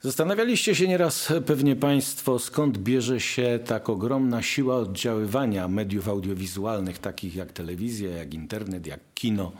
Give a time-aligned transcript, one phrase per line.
[0.00, 7.34] Zastanawialiście się nieraz pewnie Państwo, skąd bierze się tak ogromna siła oddziaływania mediów audiowizualnych, takich
[7.34, 9.52] jak telewizja, jak internet, jak kino.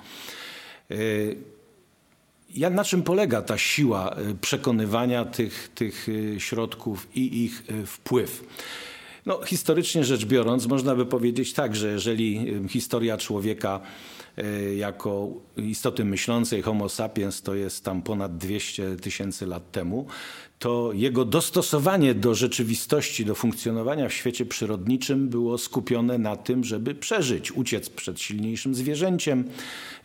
[0.90, 1.36] Y,
[2.54, 8.44] ja, na czym polega ta siła y, przekonywania tych, tych y, środków i ich wpływ?
[9.26, 13.80] No, historycznie rzecz biorąc, można by powiedzieć tak, że jeżeli historia człowieka
[14.76, 20.06] jako istoty myślącej Homo sapiens to jest tam ponad 200 tysięcy lat temu,
[20.58, 26.94] to jego dostosowanie do rzeczywistości, do funkcjonowania w świecie przyrodniczym było skupione na tym, żeby
[26.94, 29.44] przeżyć, uciec przed silniejszym zwierzęciem,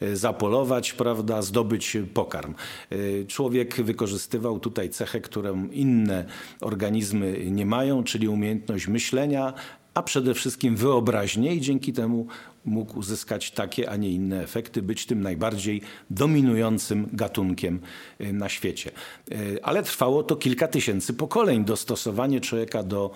[0.01, 2.53] e, zapolować, prawda, zdobyć pokarm.
[2.89, 6.25] E, człowiek wykorzystywał tutaj cechę, którą inne
[6.61, 9.53] organizmy nie mają, czyli umiejętność myślenia,
[9.93, 12.27] a przede wszystkim wyobraźnię i dzięki temu
[12.65, 17.79] mógł uzyskać takie, a nie inne efekty, być tym najbardziej dominującym gatunkiem
[18.21, 18.91] y, na świecie.
[19.31, 23.11] Y, ale trwało to kilka tysięcy pokoleń, dostosowanie człowieka do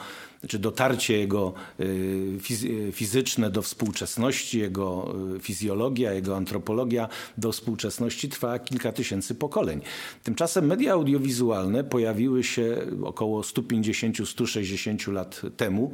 [0.48, 8.92] czy dotarcie jego y, fizyczne do współczesności, jego fizjologia, jego antropologia do współczesności trwa kilka
[8.92, 9.82] tysięcy pokoleń.
[10.24, 15.92] Tymczasem media audiowizualne pojawiły się około 150-160 lat temu,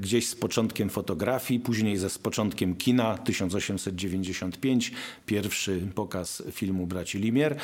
[0.00, 4.92] gdzieś z początkiem fotografii, później ze z początkiem kina 1895,
[5.26, 7.56] pierwszy pokaz filmu braci Limier.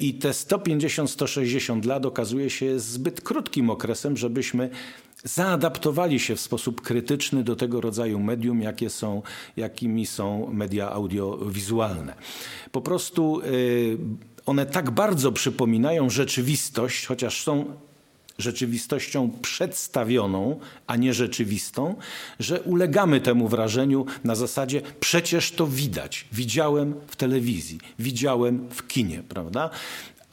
[0.00, 4.70] I te 150-160 lat okazuje się zbyt krótkim okresem, żebyśmy
[5.24, 9.22] zaadaptowali się w sposób krytyczny do tego rodzaju medium, jakie są,
[9.56, 12.14] jakimi są media audiowizualne.
[12.72, 13.98] Po prostu y,
[14.46, 17.76] one tak bardzo przypominają rzeczywistość, chociaż są
[18.42, 21.94] rzeczywistością przedstawioną, a nie rzeczywistą,
[22.40, 26.26] że ulegamy temu wrażeniu na zasadzie przecież to widać.
[26.32, 29.70] Widziałem w telewizji, widziałem w kinie, prawda?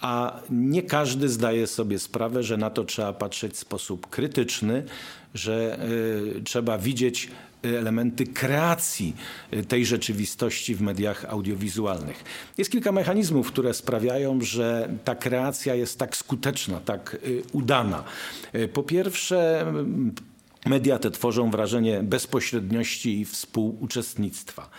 [0.01, 4.83] a nie każdy zdaje sobie sprawę, że na to trzeba patrzeć w sposób krytyczny,
[5.33, 5.79] że
[6.37, 7.29] y, trzeba widzieć
[7.63, 9.15] elementy kreacji
[9.53, 12.23] y, tej rzeczywistości w mediach audiowizualnych.
[12.57, 17.17] Jest kilka mechanizmów, które sprawiają, że ta kreacja jest tak skuteczna, tak
[17.51, 18.03] udana.
[18.73, 19.65] Po pierwsze,
[20.65, 24.69] Media te tworzą wrażenie bezpośredniości i współuczestnictwa.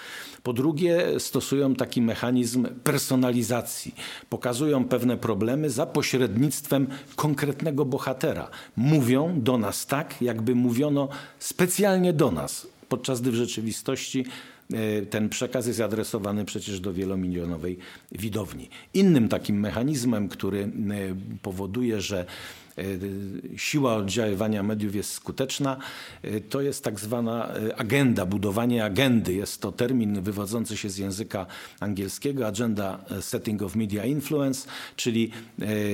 [0.43, 3.95] Po drugie, stosują taki mechanizm personalizacji.
[4.29, 6.87] Pokazują pewne problemy za pośrednictwem
[7.17, 8.51] konkretnego bohatera.
[8.77, 11.09] Mówią do nas tak, jakby mówiono
[11.39, 14.25] specjalnie do nas, podczas gdy w rzeczywistości
[14.73, 17.79] e, ten przekaz jest adresowany przecież do wielomilionowej
[18.13, 18.69] widowni.
[18.95, 20.69] Innym takim mechanizmem, który e,
[21.43, 22.27] powoduje, że
[23.57, 25.77] siła oddziaływania mediów jest skuteczna,
[26.23, 29.35] e, to jest tak zwana e, agenda, budowanie agendy.
[29.35, 31.47] Jest to termin wywodzący się z języka
[31.81, 35.31] angielskiego, agenda setting of media influence, czyli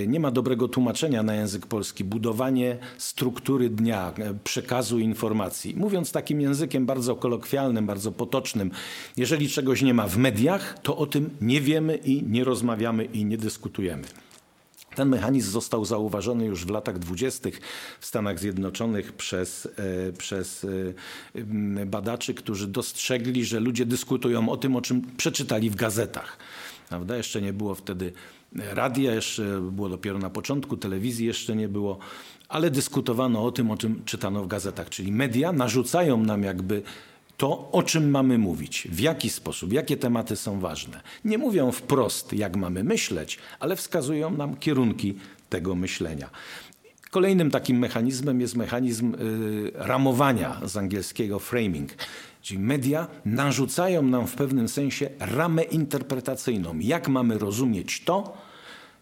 [0.07, 2.05] nie ma dobrego tłumaczenia na język polski.
[2.05, 4.13] Budowanie struktury dnia,
[4.45, 5.75] przekazu informacji.
[5.77, 8.71] Mówiąc takim językiem bardzo kolokwialnym, bardzo potocznym,
[9.17, 13.25] jeżeli czegoś nie ma w mediach, to o tym nie wiemy i nie rozmawiamy i
[13.25, 14.26] nie dyskutujemy.
[14.97, 17.61] Ten mechanizm został zauważony już w latach dwudziestych
[18.01, 19.69] w Stanach Zjednoczonych przez,
[20.09, 20.67] e, przez
[21.35, 26.37] e, badaczy, którzy dostrzegli, że ludzie dyskutują o tym, o czym przeczytali w gazetach.
[26.89, 27.17] Prawda?
[27.17, 28.13] Jeszcze nie było wtedy
[28.53, 31.99] radia, jeszcze było dopiero na początku, telewizji jeszcze nie było,
[32.49, 34.89] ale dyskutowano o tym, o czym czytano w gazetach.
[34.89, 36.83] Czyli media narzucają nam jakby
[37.37, 41.01] to, o czym mamy mówić, w jaki sposób, jakie tematy są ważne.
[41.25, 45.15] Nie mówią wprost, jak mamy myśleć, ale wskazują nam kierunki
[45.49, 46.31] tego myślenia.
[47.11, 51.91] Kolejnym takim mechanizmem jest mechanizm y, ramowania z angielskiego framing.
[52.43, 56.79] Czyli media narzucają nam w pewnym sensie ramę interpretacyjną.
[56.79, 58.37] Jak mamy rozumieć to,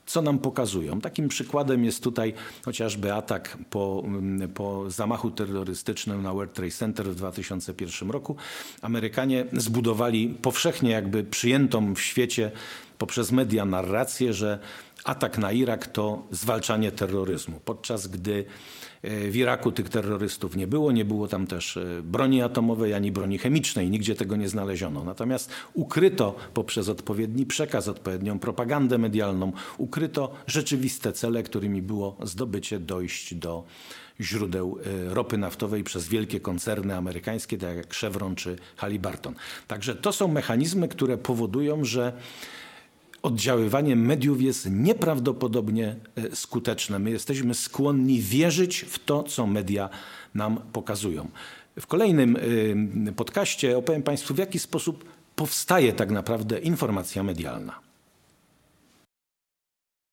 [0.06, 1.00] co nam pokazują.
[1.00, 2.34] Takim przykładem jest tutaj
[2.65, 8.37] chociażby atak po, mm, po zamachu terrorystycznym na World Trade Center w 2001 roku.
[8.82, 12.50] Amerykanie zbudowali powszechnie jakby przyjętą w świecie
[12.98, 14.59] poprzez media narrację, że
[15.04, 18.44] atak na Irak to zwalczanie terroryzmu, podczas gdy
[19.02, 23.12] e, w Iraku tych terrorystów nie było, nie było tam też e, broni atomowej ani
[23.12, 25.05] broni chemicznej, nigdzie tego nie znaleziono.
[25.05, 33.34] Natomiast ukryto poprzez odpowiedni przekaz, odpowiednią propagandę medialną, ukryto rzeczywiste cele, którymi było zdobycie dojść
[33.34, 33.64] do
[34.20, 34.78] źródeł
[35.11, 39.34] e, ropy naftowej przez wielkie koncerny amerykańskie, tak jak Chevron czy Halliburton.
[39.69, 42.12] Także to są mechanizmy, które powodują, że
[43.25, 46.99] oddziaływanie mediów jest nieprawdopodobnie e, skuteczne.
[46.99, 49.88] My jesteśmy skłonni wierzyć w to, co media
[50.35, 51.29] nam pokazują.
[51.81, 52.37] W kolejnym
[53.09, 55.05] e, podcaście opowiem Państwu, w jaki sposób
[55.37, 57.81] powstaje tak naprawdę informacja medialna.